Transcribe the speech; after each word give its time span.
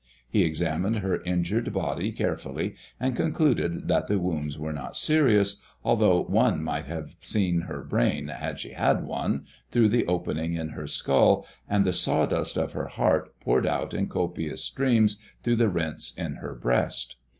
He 0.27 0.43
examined 0.43 0.95
her 0.95 1.21
injured 1.25 1.71
body 1.73 2.11
carefully, 2.11 2.73
and 2.99 3.15
concluded 3.15 3.87
that 3.87 4.07
the 4.07 4.17
wounds 4.17 4.57
were 4.57 4.73
not 4.73 4.97
serious, 4.97 5.61
although 5.85 6.23
one 6.23 6.63
might 6.63 6.85
have 6.85 7.15
seen 7.21 7.59
her 7.69 7.83
brain, 7.83 8.29
had 8.29 8.59
she 8.59 8.71
had 8.71 9.03
one, 9.05 9.45
through 9.69 9.89
the 9.89 10.07
opening 10.07 10.55
in 10.55 10.69
her 10.69 10.87
skull, 10.87 11.45
and 11.69 11.85
the 11.85 11.93
sawdust 11.93 12.57
of 12.57 12.73
her 12.73 12.87
heart 12.87 13.39
poured 13.41 13.67
out 13.67 13.93
in 13.93 14.07
copious 14.07 14.63
streams 14.63 15.21
through 15.43 15.57
the 15.57 15.69
rents 15.69 16.17
in 16.17 16.37
her 16.37 16.55
breast. 16.55 17.17